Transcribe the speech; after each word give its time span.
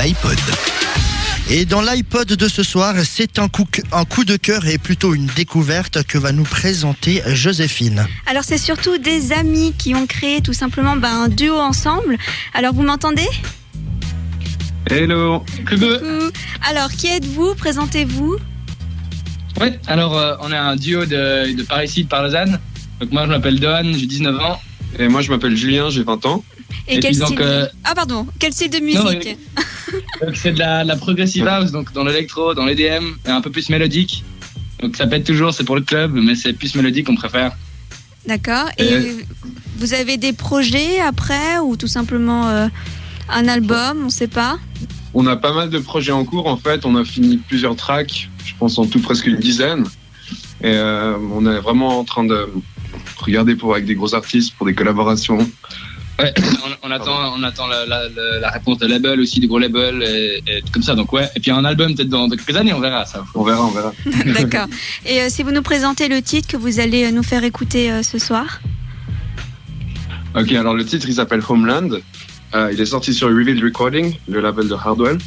l'iPod. 0.00 0.38
Et 1.50 1.66
dans 1.66 1.82
l'iPod 1.82 2.26
de 2.26 2.48
ce 2.48 2.62
soir, 2.62 2.94
c'est 3.04 3.38
un 3.38 3.48
coup, 3.48 3.66
un 3.92 4.06
coup 4.06 4.24
de 4.24 4.36
cœur 4.36 4.66
et 4.66 4.78
plutôt 4.78 5.14
une 5.14 5.26
découverte 5.26 6.04
que 6.04 6.16
va 6.16 6.32
nous 6.32 6.44
présenter 6.44 7.22
Joséphine. 7.26 8.06
Alors 8.26 8.44
c'est 8.44 8.56
surtout 8.56 8.96
des 8.96 9.32
amis 9.32 9.74
qui 9.76 9.94
ont 9.94 10.06
créé 10.06 10.40
tout 10.40 10.54
simplement 10.54 10.96
ben, 10.96 11.24
un 11.24 11.28
duo 11.28 11.54
ensemble. 11.54 12.16
Alors 12.54 12.72
vous 12.72 12.82
m'entendez? 12.82 13.28
Hello. 14.86 15.44
Coucou. 15.68 15.84
Alors 16.66 16.90
qui 16.90 17.08
êtes-vous? 17.08 17.54
Présentez-vous. 17.54 18.38
Ouais, 19.60 19.78
alors 19.86 20.16
euh, 20.16 20.36
on 20.40 20.50
est 20.50 20.56
un 20.56 20.76
duo 20.76 21.04
de, 21.04 21.52
de 21.52 21.62
par 21.64 21.84
ici, 21.84 22.04
de 22.04 22.08
par 22.08 22.22
Lausanne. 22.22 22.58
Donc 23.00 23.12
moi 23.12 23.24
je 23.26 23.30
m'appelle 23.30 23.60
Dohan, 23.60 23.92
j'ai 23.92 24.06
19 24.06 24.40
ans. 24.40 24.58
Et 24.98 25.08
moi 25.08 25.20
je 25.20 25.30
m'appelle 25.30 25.56
Julien, 25.56 25.90
j'ai 25.90 26.04
20 26.04 26.24
ans. 26.24 26.42
Et, 26.88 26.96
Et 26.96 27.00
quel 27.00 27.10
puis 27.10 27.20
donc, 27.20 27.28
style 27.28 27.42
euh, 27.42 27.66
Ah 27.84 27.94
pardon, 27.94 28.26
quel 28.38 28.52
style 28.52 28.70
de 28.70 28.78
Non, 28.78 29.04
musique? 29.04 29.36
Donc 30.20 30.36
c'est 30.36 30.52
de 30.52 30.58
la, 30.58 30.84
la 30.84 30.96
progressive 30.96 31.46
house, 31.46 31.70
donc 31.72 31.92
dans 31.92 32.04
l'électro, 32.04 32.54
dans 32.54 32.64
l'EDM, 32.66 33.04
et 33.26 33.30
un 33.30 33.40
peu 33.40 33.50
plus 33.50 33.68
mélodique. 33.70 34.24
Donc 34.80 34.96
ça 34.96 35.06
pète 35.06 35.24
toujours, 35.24 35.52
c'est 35.52 35.64
pour 35.64 35.76
le 35.76 35.82
club, 35.82 36.12
mais 36.14 36.34
c'est 36.34 36.52
plus 36.52 36.74
mélodique 36.74 37.06
qu'on 37.06 37.16
préfère. 37.16 37.52
D'accord. 38.26 38.68
Et 38.78 38.92
Euh. 38.92 39.12
vous 39.78 39.94
avez 39.94 40.16
des 40.16 40.32
projets 40.32 41.00
après 41.00 41.58
ou 41.62 41.76
tout 41.76 41.86
simplement 41.86 42.48
euh, 42.48 42.68
un 43.30 43.48
album, 43.48 44.04
on 44.04 44.10
sait 44.10 44.28
pas? 44.28 44.58
On 45.14 45.26
a 45.26 45.36
pas 45.36 45.52
mal 45.52 45.70
de 45.70 45.78
projets 45.78 46.12
en 46.12 46.24
cours 46.24 46.46
en 46.46 46.56
fait, 46.56 46.84
on 46.84 46.96
a 46.96 47.04
fini 47.04 47.38
plusieurs 47.38 47.76
tracks, 47.76 48.28
je 48.44 48.52
pense 48.58 48.78
en 48.78 48.86
tout 48.86 49.00
presque 49.00 49.26
une 49.26 49.38
dizaine. 49.38 49.84
Et 50.62 50.74
euh, 50.74 51.16
on 51.32 51.46
est 51.50 51.58
vraiment 51.60 51.98
en 51.98 52.04
train 52.04 52.24
de 52.24 52.48
regarder 53.16 53.56
pour 53.56 53.72
avec 53.72 53.86
des 53.86 53.94
gros 53.94 54.14
artistes 54.14 54.54
pour 54.56 54.66
des 54.66 54.74
collaborations. 54.74 55.50
Ouais, 56.20 56.32
on, 56.82 56.88
on 56.88 56.90
attend, 56.90 57.34
on 57.36 57.42
attend 57.42 57.66
la, 57.66 57.86
la- 57.86 58.08
la- 58.08 58.38
la 58.40 58.50
réponse 58.50 58.78
de 58.78 58.86
label 58.86 59.20
aussi, 59.20 59.40
des 59.40 59.46
gros 59.46 59.58
labels, 59.58 60.02
et, 60.02 60.42
et 60.46 60.62
comme 60.72 60.82
ça. 60.82 60.94
Donc 60.94 61.12
ouais. 61.12 61.28
Et 61.36 61.40
puis 61.40 61.50
un 61.50 61.64
album 61.64 61.94
peut-être 61.94 62.08
dans, 62.08 62.28
dans 62.28 62.36
quelques 62.36 62.56
années, 62.56 62.72
on 62.72 62.80
verra 62.80 63.04
ça. 63.06 63.24
On 63.34 63.42
verra, 63.42 63.64
on 63.64 63.70
verra. 63.70 63.92
D'accord. 64.38 64.66
Et 65.06 65.20
euh, 65.22 65.26
si 65.28 65.42
vous 65.42 65.50
nous 65.52 65.62
présentez 65.62 66.08
le 66.08 66.20
titre 66.22 66.48
que 66.48 66.56
vous 66.56 66.80
allez 66.80 67.04
euh, 67.04 67.10
nous 67.10 67.22
faire 67.22 67.44
écouter 67.44 67.90
euh, 67.90 68.02
ce 68.02 68.18
soir 68.18 68.60
Ok, 70.36 70.52
alors 70.52 70.74
le 70.74 70.84
titre 70.84 71.06
il 71.08 71.14
s'appelle 71.14 71.42
Homeland. 71.48 71.88
Euh, 72.54 72.70
il 72.72 72.80
est 72.80 72.86
sorti 72.86 73.12
sur 73.14 73.28
Revealed 73.28 73.62
Recording, 73.62 74.14
le 74.28 74.40
label 74.40 74.68
de 74.68 74.74
Hardwell. 74.74 75.18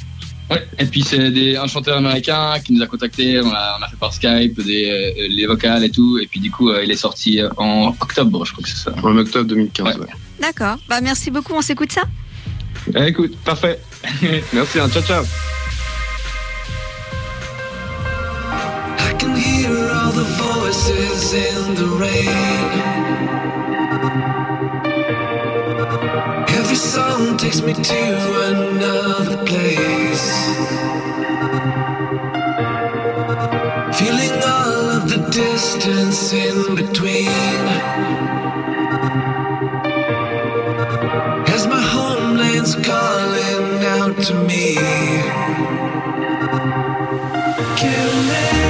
Ouais. 0.52 0.62
Et 0.78 0.86
puis 0.86 1.04
c'est 1.04 1.32
des, 1.32 1.56
un 1.56 1.68
chanteur 1.68 1.98
américain 1.98 2.56
qui 2.64 2.74
nous 2.74 2.82
a 2.82 2.88
contacté, 2.88 3.40
on 3.40 3.50
a, 3.50 3.78
on 3.80 3.84
a 3.84 3.88
fait 3.88 3.96
par 3.98 4.14
Skype 4.14 4.62
des, 4.62 4.90
euh, 5.18 5.28
les 5.30 5.46
vocales 5.46 5.84
et 5.86 5.90
tout. 5.90 6.20
Et 6.22 6.28
puis 6.28 6.40
du 6.42 6.52
coup, 6.52 6.70
euh, 6.70 6.84
il 6.84 6.92
est 6.92 6.98
sorti 6.98 7.42
en 7.58 7.96
octobre, 8.00 8.46
je 8.46 8.52
crois 8.52 8.64
que 8.64 8.70
c'est 8.70 8.78
ça. 8.84 8.94
En 9.02 9.18
octobre 9.18 9.46
2015. 9.48 9.86
Ouais. 9.88 10.02
ouais. 10.02 10.08
D'accord. 10.44 10.76
Bah 10.90 11.00
merci 11.00 11.32
beaucoup, 11.32 11.54
on 11.54 11.62
s'écoute 11.62 11.94
ça 11.94 12.04
Eh, 12.94 13.08
écoute, 13.08 13.34
parfait. 13.46 13.80
Merci, 14.52 14.78
hein. 14.78 14.90
ciao 14.92 15.02
ciao. 15.02 15.24
I 19.00 19.14
can 19.18 19.34
hear 19.38 19.72
all 19.72 20.12
the 20.12 20.28
voices 20.44 21.34
in 21.34 21.76
the 21.76 21.88
rain. 21.98 22.28
Every 26.60 26.76
song 26.76 27.38
takes 27.38 27.62
me 27.62 27.74
to 27.74 28.02
another 28.52 29.38
place. 29.46 30.28
Feeling 33.98 34.34
all 34.44 34.90
of 34.98 35.08
the 35.08 35.20
distance 35.32 36.34
in 36.34 36.76
between. 36.76 37.32
Calling 42.84 43.84
out 43.86 44.18
to 44.24 44.34
me. 44.48 44.76
Can't 47.78 48.63